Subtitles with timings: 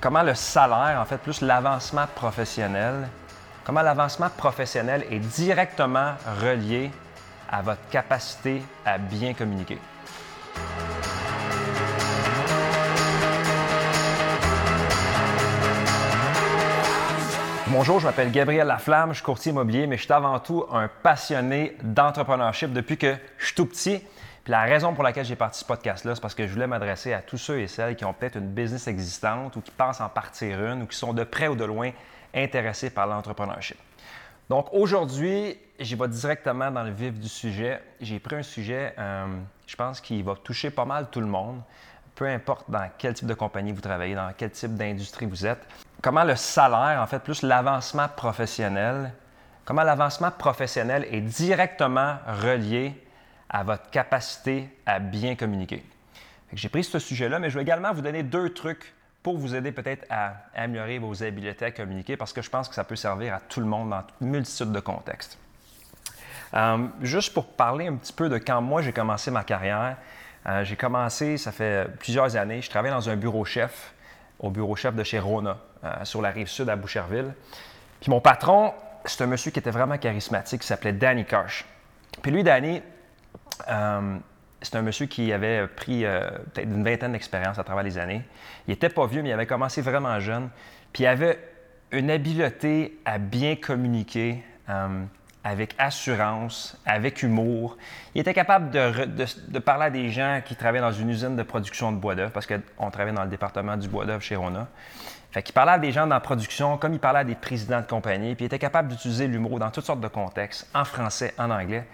[0.00, 3.08] comment le salaire, en fait, plus l'avancement professionnel,
[3.64, 6.90] comment l'avancement professionnel est directement relié
[7.50, 9.78] à votre capacité à bien communiquer?
[17.66, 20.88] Bonjour, je m'appelle Gabriel Laflamme, je suis courtier immobilier, mais je suis avant tout un
[20.88, 24.02] passionné d'entrepreneurship depuis que je suis tout petit.
[24.44, 27.12] Puis la raison pour laquelle j'ai parti ce podcast-là, c'est parce que je voulais m'adresser
[27.12, 30.08] à tous ceux et celles qui ont peut-être une business existante ou qui pensent en
[30.08, 31.90] partir une ou qui sont de près ou de loin
[32.34, 33.76] intéressés par l'entrepreneurship.
[34.48, 37.80] Donc aujourd'hui, j'y vais directement dans le vif du sujet.
[38.00, 39.26] J'ai pris un sujet, euh,
[39.66, 41.60] je pense, qui va toucher pas mal tout le monde,
[42.14, 45.60] peu importe dans quel type de compagnie vous travaillez, dans quel type d'industrie vous êtes.
[46.02, 49.12] Comment le salaire, en fait, plus l'avancement professionnel,
[49.64, 52.94] comment l'avancement professionnel est directement relié
[53.50, 55.84] à votre capacité à bien communiquer.
[56.52, 59.72] J'ai pris ce sujet-là, mais je vais également vous donner deux trucs pour vous aider
[59.72, 63.34] peut-être à améliorer vos habiletés à communiquer parce que je pense que ça peut servir
[63.34, 65.38] à tout le monde dans une multitude de contextes.
[66.54, 69.96] Euh, juste pour parler un petit peu de quand moi j'ai commencé ma carrière,
[70.46, 73.92] euh, j'ai commencé, ça fait plusieurs années, je travaillais dans un bureau chef,
[74.38, 77.34] au bureau chef de chez Rona, euh, sur la rive sud à Boucherville.
[78.00, 78.72] Puis mon patron,
[79.04, 81.66] c'est un monsieur qui était vraiment charismatique, qui s'appelait Danny Karsh.
[82.22, 82.82] Puis lui, Danny,
[84.62, 88.22] c'est un monsieur qui avait pris euh, peut-être une vingtaine d'expériences à travers les années.
[88.66, 90.50] Il n'était pas vieux, mais il avait commencé vraiment jeune.
[90.92, 91.38] Puis il avait
[91.92, 95.02] une habileté à bien communiquer euh,
[95.42, 97.78] avec assurance, avec humour.
[98.14, 101.92] Il était capable de, parler à des gens qui travaillaient dans une usine de production
[101.92, 104.68] de bois d'œuvre, parce qu'on travaillait dans le département du bois d'œuvre chez Rona.
[105.32, 107.80] Fait qu'il parlait à des gens dans la production comme il parlait à des présidents
[107.80, 111.32] de compagnie, puis il était capable d'utiliser l'humour dans toutes sortes de contextes, en français,
[111.38, 111.86] en anglais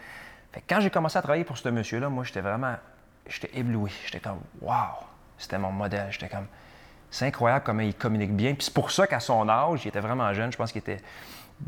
[0.69, 2.75] quand j'ai commencé à travailler pour ce monsieur-là, moi, j'étais vraiment,
[3.29, 3.93] j'étais ébloui.
[4.05, 5.05] J'étais comme, wow,
[5.39, 6.07] c'était mon modèle.
[6.11, 6.47] J'étais comme,
[7.11, 8.55] c'est incroyable comment il communique bien.
[8.55, 10.53] Puis c'est pour ça qu'à son âge, il était vraiment jeune.
[10.53, 11.01] Je pense qu'il était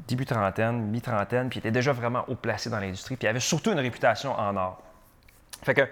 [0.07, 3.17] début trentaine, mi-trentaine, puis il était déjà vraiment haut placé dans l'industrie.
[3.17, 4.83] Puis il avait surtout une réputation en or.
[5.63, 5.83] Fait que,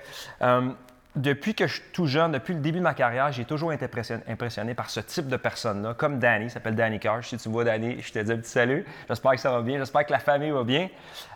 [0.42, 0.70] euh,
[1.16, 3.88] depuis que je suis tout jeune, depuis le début de ma carrière, j'ai toujours été
[4.28, 7.24] impressionné, par ce type de personne-là, comme Danny, il s'appelle Danny Carr.
[7.24, 8.84] Si tu vois Danny, je te dis un petit salut.
[9.08, 10.90] J'espère que ça va bien, j'espère que la famille va bien.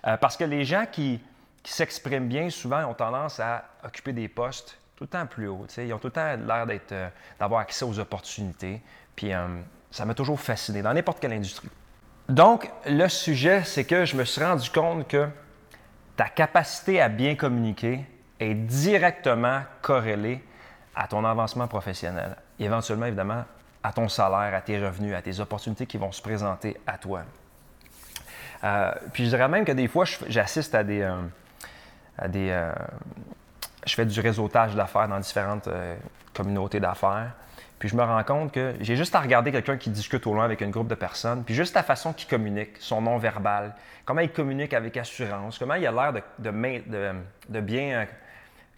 [0.07, 1.19] Euh, parce que les gens qui,
[1.63, 5.67] qui s'expriment bien, souvent, ont tendance à occuper des postes tout le temps plus hauts.
[5.79, 8.83] Ils ont tout le temps l'air euh, d'avoir accès aux opportunités.
[9.17, 9.47] Puis euh,
[9.91, 11.69] ça m'a toujours fasciné dans n'importe quelle industrie.
[12.29, 15.29] Donc, le sujet, c'est que je me suis rendu compte que
[16.17, 18.05] ta capacité à bien communiquer
[18.39, 20.45] est directement corrélée
[20.95, 22.37] à ton avancement professionnel.
[22.59, 23.45] Éventuellement, évidemment,
[23.83, 27.23] à ton salaire, à tes revenus, à tes opportunités qui vont se présenter à toi.
[28.63, 31.03] Euh, puis je dirais même que des fois, j'assiste à des,
[32.23, 32.73] Euh,
[33.87, 35.97] je fais du réseautage d'affaires dans différentes euh,
[36.35, 37.33] communautés d'affaires.
[37.79, 40.45] Puis je me rends compte que j'ai juste à regarder quelqu'un qui discute au loin
[40.45, 44.21] avec un groupe de personnes, puis juste la façon qu'il communique, son nom verbal, comment
[44.21, 48.07] il communique avec assurance, comment il a l'air de, bien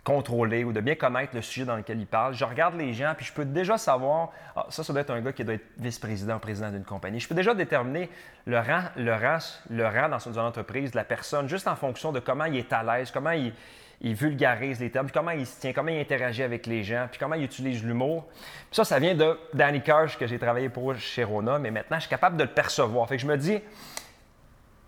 [0.05, 2.35] contrôler ou de bien connaître le sujet dans lequel il parle.
[2.35, 5.21] Je regarde les gens, puis je peux déjà savoir, ah, ça, ça doit être un
[5.21, 7.21] gars qui doit être vice-président ou président d'une compagnie.
[7.21, 8.11] Je peux déjà déterminer
[8.47, 9.39] le rang, le rang,
[9.71, 12.73] le rang dans une entreprise de la personne, juste en fonction de comment il est
[12.73, 13.53] à l'aise, comment il,
[14.01, 17.37] vulgarise les termes, comment il se tient, comment il interagit avec les gens, puis comment
[17.37, 18.27] il utilise l'humour.
[18.73, 22.03] Ça, ça vient de Danny Kirsch que j'ai travaillé pour chez Rona, mais maintenant, je
[22.03, 23.09] suis capable de le percevoir.
[23.09, 23.61] Fait que je me dis,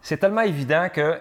[0.03, 1.21] c'est tellement évident que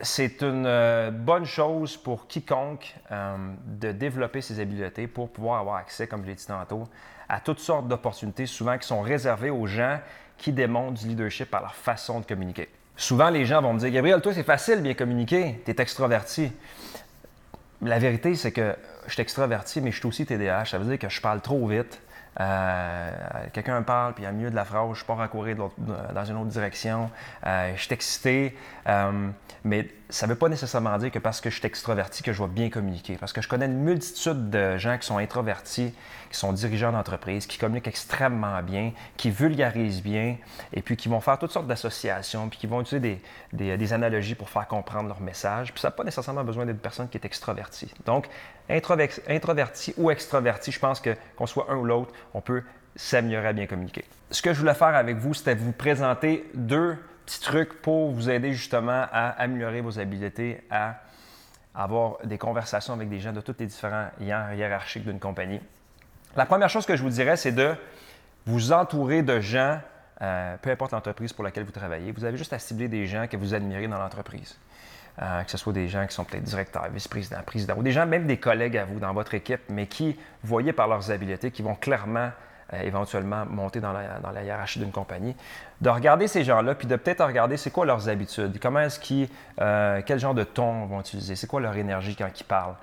[0.00, 5.76] c'est une euh, bonne chose pour quiconque euh, de développer ses habiletés pour pouvoir avoir
[5.76, 6.84] accès, comme je l'ai dit tantôt,
[7.28, 9.98] à toutes sortes d'opportunités, souvent qui sont réservées aux gens
[10.36, 12.68] qui démontrent du leadership par leur façon de communiquer.
[12.96, 16.52] Souvent, les gens vont me dire Gabriel, toi, c'est facile bien communiquer, tu es extroverti.
[17.82, 18.74] La vérité, c'est que
[19.06, 20.66] je suis extraverti, mais je suis aussi TDAH.
[20.66, 22.00] Ça veut dire que je parle trop vite,
[22.40, 23.10] euh,
[23.52, 26.36] quelqu'un me parle, puis a milieu de la phrase, je pars à courir dans une
[26.36, 27.10] autre direction,
[27.46, 28.56] euh, je suis excité.
[28.88, 29.30] Euh,
[29.64, 32.40] mais ça ne veut pas nécessairement dire que parce que je suis extraverti que je
[32.40, 33.16] vais bien communiquer.
[33.18, 35.92] Parce que je connais une multitude de gens qui sont introvertis,
[36.30, 40.36] qui sont dirigeants d'entreprise, qui communiquent extrêmement bien, qui vulgarisent bien,
[40.72, 43.20] et puis qui vont faire toutes sortes d'associations, puis qui vont utiliser
[43.52, 45.72] des, analogies pour faire comprendre leur message.
[45.72, 47.92] Puis ça n'a pas nécessairement besoin d'être une personne qui est extravertie.
[48.04, 48.28] Donc,
[48.68, 52.62] introverti ou extraverti, je pense que qu'on soit un ou l'autre, on peut
[52.94, 54.04] s'améliorer à bien communiquer.
[54.30, 58.30] Ce que je voulais faire avec vous, c'était vous présenter deux petits trucs pour vous
[58.30, 61.00] aider justement à améliorer vos habiletés à
[61.74, 65.60] avoir des conversations avec des gens de tous les différents liens hiérarchiques d'une compagnie.
[66.36, 67.74] La première chose que je vous dirais, c'est de
[68.46, 69.80] vous entourer de gens,
[70.22, 73.26] euh, peu importe l'entreprise pour laquelle vous travaillez, vous avez juste à cibler des gens
[73.26, 74.56] que vous admirez dans l'entreprise.
[75.22, 78.04] Euh, que ce soit des gens qui sont peut-être directeurs, vice-présidents, présidents, ou des gens,
[78.04, 81.62] même des collègues à vous dans votre équipe, mais qui, voyez par leurs habiletés, qui
[81.62, 82.30] vont clairement
[82.74, 85.34] euh, éventuellement monter dans la, hiérarchie d'une compagnie,
[85.80, 89.30] de regarder ces gens-là, puis de peut-être regarder c'est quoi leurs habitudes, comment est-ce qu'ils,
[89.58, 92.74] euh, quel genre de ton vont utiliser, c'est quoi leur énergie quand ils parlent.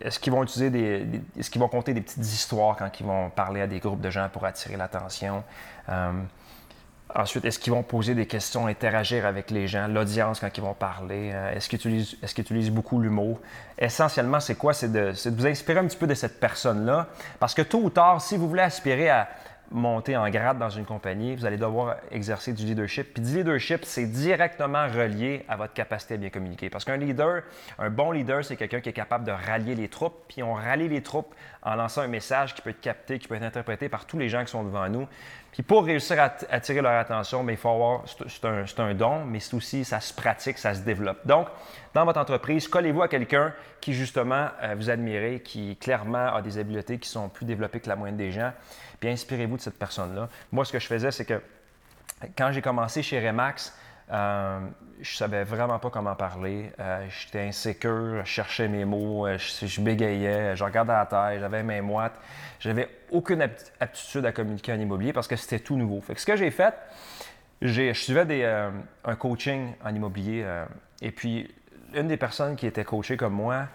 [0.00, 3.30] est-ce qu'ils vont utiliser des, est-ce qu'ils vont compter des petites histoires quand ils vont
[3.30, 5.44] parler à des groupes de gens pour attirer l'attention?
[7.14, 10.72] Ensuite, est-ce qu'ils vont poser des questions, interagir avec les gens, l'audience quand ils vont
[10.72, 11.30] parler?
[11.34, 13.38] Euh, est-ce qu'ils utilisent, est beaucoup l'humour?
[13.78, 14.72] Essentiellement, c'est quoi?
[14.72, 17.08] C'est de, de, vous inspirer un petit peu de cette personne-là.
[17.38, 19.28] Parce que tôt ou tard, si vous voulez aspirer à
[19.72, 23.14] monter en grade dans une compagnie, vous allez devoir exercer du leadership.
[23.14, 26.70] Puis du leadership, c'est directement relié à votre capacité à bien communiquer.
[26.70, 27.42] Parce qu'un leader,
[27.78, 30.24] un bon leader, c'est quelqu'un qui est capable de rallier les troupes.
[30.28, 33.34] Puis on rallie les troupes en lançant un message qui peut être capté, qui peut
[33.34, 35.06] être interprété par tous les gens qui sont devant nous.
[35.52, 39.24] Puis pour réussir à attirer leur attention, mais il faut avoir, c'est un, un, don,
[39.26, 41.26] mais c'est aussi, ça se pratique, ça se développe.
[41.26, 41.46] Donc,
[41.92, 46.56] dans votre entreprise, collez-vous à quelqu'un qui justement euh, vous admirez, qui clairement a des
[46.56, 48.52] habiletés qui sont plus développées que la moyenne des gens
[49.02, 50.28] puis inspirez-vous cette personne-là.
[50.50, 51.40] Moi, ce que je faisais, c'est que
[52.36, 53.72] quand j'ai commencé chez Remax,
[54.10, 54.60] euh,
[55.00, 56.70] je savais vraiment pas comment parler.
[56.78, 61.62] Euh, j'étais insécure, je cherchais mes mots, euh, je, bégayais, je regardais la terre, j'avais
[61.62, 62.14] mes moites.
[62.60, 63.42] J'avais aucune
[63.80, 66.00] aptitude à communiquer en immobilier parce que c'était tout nouveau.
[66.00, 66.74] Fait que ce que j'ai fait,
[67.60, 68.44] je suivais des,
[69.04, 70.44] un coaching en immobilier
[71.00, 71.52] et puis
[71.94, 73.66] une des personnes qui était coachée comme moi,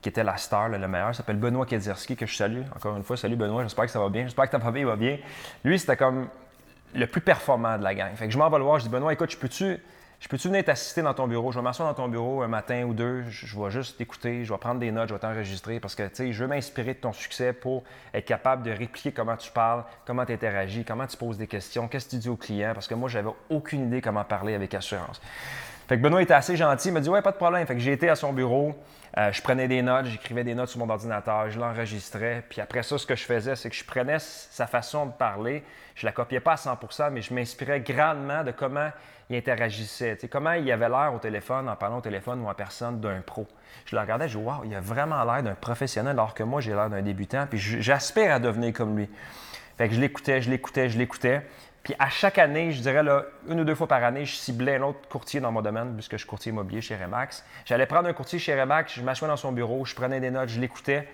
[0.00, 2.62] qui était la star, le meilleur, s'appelle Benoît Kedzierski, que je salue.
[2.74, 4.22] Encore une fois, salut Benoît, j'espère que ça va bien.
[4.24, 5.18] J'espère que ta famille va bien.
[5.64, 6.28] Lui, c'était comme
[6.94, 8.14] le plus performant de la gang.
[8.14, 9.80] Fait que je m'en vais le voir, je dis Benoît, écoute, je peux-tu
[10.20, 11.52] je peux-tu venir t'assister dans ton bureau?
[11.52, 14.52] Je vais m'asseoir dans ton bureau un matin ou deux, je, vais juste t'écouter, je
[14.52, 16.98] vais prendre des notes, je vais t'enregistrer parce que, tu sais, je veux m'inspirer de
[16.98, 21.16] ton succès pour être capable de répliquer comment tu parles, comment tu interagis, comment tu
[21.16, 24.00] poses des questions, qu'est-ce que tu dis aux clients, parce que moi, j'avais aucune idée
[24.00, 25.20] comment parler avec assurance.
[25.88, 27.66] Fait que Benoît était assez gentil, il m'a dit Ouais, pas de problème.
[27.66, 28.74] Fait que j'ai été à son bureau,
[29.16, 32.44] euh, je prenais des notes, j'écrivais des notes sur mon ordinateur, je l'enregistrais.
[32.46, 35.64] Puis après ça, ce que je faisais, c'est que je prenais sa façon de parler,
[35.94, 38.90] je la copiais pas à 100% mais je m'inspirais grandement de comment
[39.30, 43.00] il interagissait, comment il avait l'air au téléphone, en parlant au téléphone ou en personne
[43.00, 43.46] d'un pro.
[43.86, 46.60] Je le regardais, je dis Waouh, il a vraiment l'air d'un professionnel, alors que moi,
[46.60, 49.08] j'ai l'air d'un débutant, puis j'aspire à devenir comme lui.
[49.78, 51.46] Fait que je l'écoutais, je l'écoutais, je l'écoutais.
[51.88, 54.76] Puis à chaque année, je dirais là, une ou deux fois par année, je ciblais
[54.76, 57.42] un autre courtier dans mon domaine, puisque je suis courtier immobilier chez Remax.
[57.64, 60.50] J'allais prendre un courtier chez Remax, je m'assois dans son bureau, je prenais des notes,
[60.50, 61.08] je l'écoutais.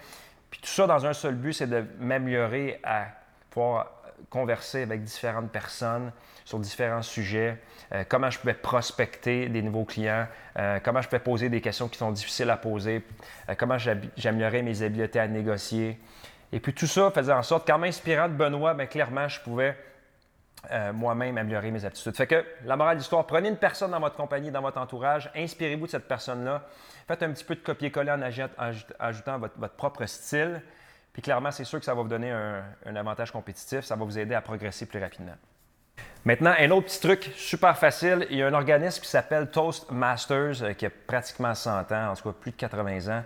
[0.50, 3.04] Puis tout ça dans un seul but, c'est de m'améliorer à
[3.50, 3.92] pouvoir
[4.30, 6.10] converser avec différentes personnes
[6.44, 7.56] sur différents sujets,
[7.92, 10.26] euh, comment je pouvais prospecter des nouveaux clients,
[10.58, 13.04] euh, comment je pouvais poser des questions qui sont difficiles à poser,
[13.48, 16.00] euh, comment j'améliorais mes habiletés à négocier.
[16.50, 19.76] Et puis tout ça faisait en sorte qu'en m'inspirant de Benoît, bien, clairement, je pouvais
[20.70, 22.16] euh, moi-même améliorer mes aptitudes.
[22.16, 25.30] Fait que la morale de l'histoire, prenez une personne dans votre compagnie, dans votre entourage,
[25.34, 26.62] inspirez-vous de cette personne-là,
[27.06, 30.62] faites un petit peu de copier-coller en ajoutant votre, propre style,
[31.12, 34.18] puis clairement, c'est sûr que ça va vous donner un, avantage compétitif, ça va vous
[34.18, 35.34] aider à progresser plus rapidement.
[36.24, 40.62] Maintenant, un autre petit truc super facile, il y a un organisme qui s'appelle Toastmasters,
[40.62, 43.22] euh, qui a pratiquement 100 ans, en tout cas plus de 80 ans.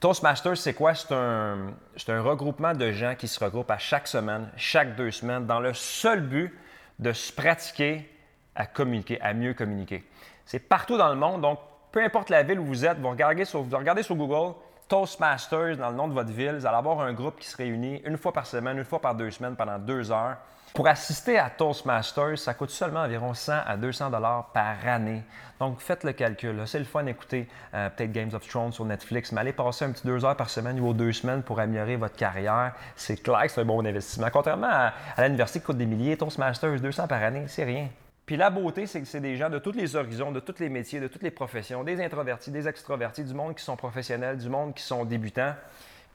[0.00, 0.94] Toastmasters, c'est quoi?
[0.94, 5.60] C'est un, regroupement de gens qui se regroupent à chaque semaine, chaque deux semaines, dans
[5.60, 6.58] le seul but
[6.98, 8.10] de se pratiquer
[8.54, 10.02] à communiquer, à mieux communiquer.
[10.46, 11.58] C'est partout dans le monde, donc
[11.92, 14.54] peu importe la ville où vous êtes, vous regardez sur, vous regardez sur Google
[14.88, 18.00] Toastmasters dans le nom de votre ville, vous allez avoir un groupe qui se réunit
[18.06, 20.38] une fois par semaine, une fois par deux semaines pendant deux heures
[20.72, 25.22] pour assister à Toastmasters, ça coûte seulement environ 100 à 200 dollars par année.
[25.58, 26.62] Donc, faites le calcul.
[26.66, 29.90] C'est le fun d'écouter euh, peut-être Games of Thrones sur Netflix, mais allez passer un
[29.90, 32.72] petit deux heures par semaine ou deux semaines pour améliorer votre carrière.
[32.94, 34.28] C'est clair que c'est un bon investissement.
[34.32, 34.92] Contrairement à,
[35.24, 37.88] l'université qui coûte des milliers, Toastmasters, 200 par année, c'est rien.
[38.24, 40.68] Puis la beauté, c'est que c'est des gens de tous les horizons, de tous les
[40.68, 44.48] métiers, de toutes les professions, des introvertis, des extrovertis, du monde qui sont professionnels, du
[44.48, 45.54] monde qui sont débutants.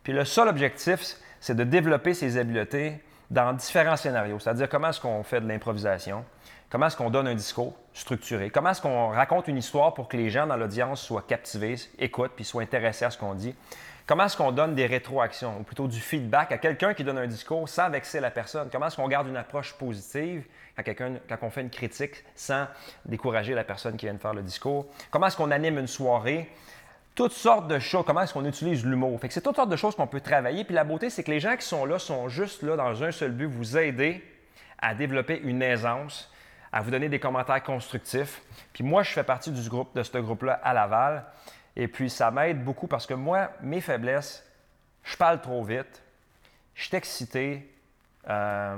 [0.02, 5.00] Puis le seul objectif, c'est de développer ces habiletés dans différents scénarios, c'est-à-dire comment est-ce
[5.00, 6.24] qu'on fait de l'improvisation,
[6.70, 10.18] comment est-ce qu'on donne un discours structuré, comment est-ce qu'on raconte une histoire pour que
[10.18, 13.56] les gens dans l'audience soient captivés, écoutent, puis soient intéressés à ce qu'on dit,
[14.06, 17.28] comment est-ce qu'on donne des rétroactions, ou plutôt du feedback à quelqu'un qui donne un
[17.28, 20.44] discours sans vexer la personne, comment est-ce qu'on garde une approche positive
[20.76, 20.84] quand,
[21.30, 22.68] quand on fait une critique sans
[23.06, 26.50] décourager la personne qui vient de faire le discours, comment est-ce qu'on anime une soirée
[27.16, 28.04] toutes sortes de choses.
[28.06, 29.20] Comment est-ce qu'on utilise l'humour?
[29.20, 30.64] Fait que c'est toutes sortes de choses qu'on peut travailler.
[30.66, 33.12] Puis la beauté, c'est que les gens qui sont là sont juste là dans un
[33.12, 34.24] seul but, vous aider
[34.78, 36.32] à développer une aisance,
[36.72, 38.42] à vous donner des commentaires constructifs.
[38.74, 41.26] Puis moi, je fais partie du groupe, de ce groupe-là à Laval.
[41.78, 44.46] Et puis ça m'aide beaucoup parce que moi, mes faiblesses,
[45.04, 46.04] je parle trop vite,
[46.74, 47.72] je suis excité.
[48.30, 48.76] Euh,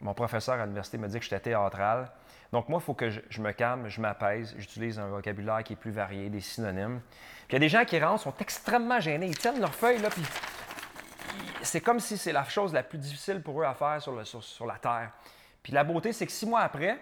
[0.00, 2.10] mon professeur à l'université m'a dit que j'étais théâtral.
[2.52, 5.76] Donc, moi, il faut que je, me calme, je m'apaise, j'utilise un vocabulaire qui est
[5.76, 7.00] plus varié, des synonymes.
[7.46, 9.26] Puis il y a des gens qui rentrent, sont extrêmement gênés.
[9.26, 10.22] Ils tiennent leur feuille, là, puis
[11.62, 14.66] c'est comme si c'est la chose la plus difficile pour eux à faire sur, sur
[14.66, 15.12] la Terre.
[15.62, 16.98] Puis la beauté, c'est que six mois après,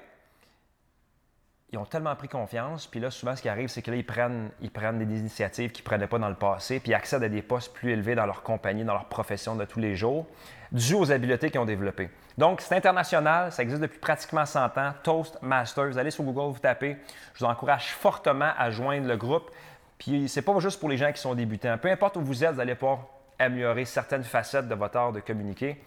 [1.71, 4.07] ils ont tellement pris confiance, puis là, souvent, ce qui arrive, c'est que là, ils
[4.07, 7.23] prennent, ils prennent des initiatives qu'ils ne prenaient pas dans le passé, puis ils accèdent
[7.23, 10.27] à des postes plus élevés dans leur compagnie, dans leur profession de tous les jours,
[10.73, 12.09] dû aux habiletés qu'ils ont développées.
[12.39, 15.91] Donc, c'est international, ça existe depuis pratiquement 100 ans, Toastmasters.
[15.91, 16.97] Vous allez sur Google, vous tapez.
[17.35, 19.51] Je vous encourage fortement à joindre le groupe.
[19.99, 21.77] Puis, c'est pas juste pour les gens qui sont débutants.
[21.77, 23.01] Peu importe où vous êtes, vous allez pouvoir
[23.39, 25.83] améliorer certaines facettes de votre art de communiquer.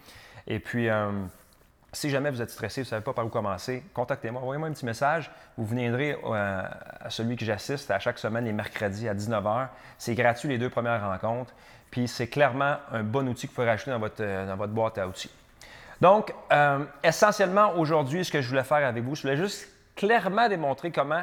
[0.46, 1.10] Et puis, euh,
[1.92, 4.72] si jamais vous êtes stressé, vous ne savez pas par où commencer, contactez-moi, envoyez-moi un
[4.72, 5.30] petit message.
[5.58, 6.62] Vous viendrez euh,
[7.00, 9.68] à celui que j'assiste à chaque semaine les mercredis à 19h.
[9.98, 11.52] C'est gratuit les deux premières rencontres.
[11.90, 15.06] Puis c'est clairement un bon outil que vous pouvez rajouter dans votre, euh, boîte à
[15.06, 15.30] outils.
[16.00, 20.48] Donc, euh, essentiellement aujourd'hui, ce que je voulais faire avec vous, je voulais juste clairement
[20.48, 21.22] démontrer comment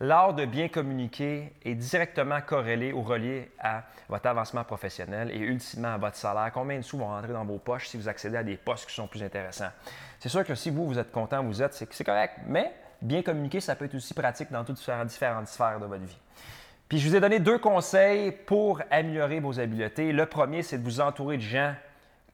[0.00, 5.94] l'art de bien communiquer est directement corrélé ou relié à votre avancement professionnel et ultimement
[5.94, 6.50] à votre salaire.
[6.52, 8.94] Combien de sous vont rentrer dans vos poches si vous accédez à des postes qui
[8.94, 9.70] sont plus intéressants?
[10.20, 13.60] C'est sûr que si vous, vous êtes content, vous êtes, c'est correct, mais bien communiquer,
[13.60, 16.18] ça peut être aussi pratique dans toutes différentes sphères de votre vie.
[16.88, 20.12] Puis je vous ai donné deux conseils pour améliorer vos habiletés.
[20.12, 21.74] Le premier, c'est de vous entourer de gens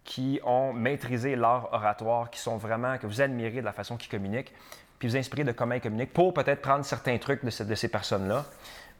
[0.04, 4.11] qui ont maîtrisé l'art oratoire, qui sont vraiment, que vous admirez de la façon qu'ils
[4.11, 4.52] communiquent
[5.02, 8.44] puis vous inspirer de comment ils communiquent pour peut-être prendre certains trucs de, ces personnes-là.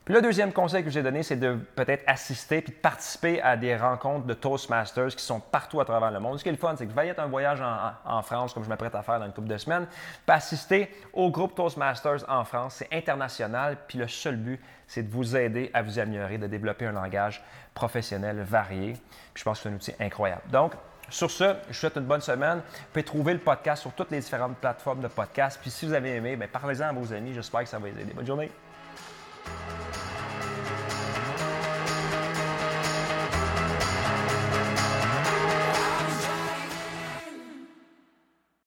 [0.05, 2.79] Puis le deuxième conseil que je vous ai donné, c'est de peut-être assister puis de
[2.79, 6.39] participer à des rencontres de Toastmasters qui sont partout à travers le monde.
[6.39, 7.63] Ce qui est le fun, c'est que vous allez être un voyage
[8.05, 9.87] en, France, comme je m'apprête à faire dans une couple de semaines,
[10.27, 12.79] puis assister au groupe Toastmasters en France.
[12.79, 16.87] C'est international, puis le seul but, c'est de vous aider à vous améliorer, de développer
[16.87, 17.45] un langage
[17.75, 18.95] professionnel varié.
[19.33, 20.43] Puis je pense que c'est un outil incroyable.
[20.51, 20.73] Donc,
[21.09, 22.59] sur ce, je vous souhaite une bonne semaine.
[22.59, 25.59] Vous pouvez trouver le podcast sur toutes les différentes plateformes de podcast.
[25.61, 27.35] Puis si vous avez aimé, ben, parlez-en à vos amis.
[27.35, 28.13] J'espère que ça va les aider.
[28.15, 28.51] Bonne journée.